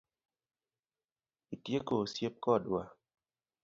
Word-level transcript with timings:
Itieko 1.55 1.93
osiep 2.03 2.33
kodwa? 2.43 2.81